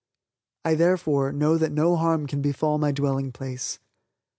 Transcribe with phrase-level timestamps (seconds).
[0.65, 3.77] I, therefore, know that no harm can befall my dwelling place.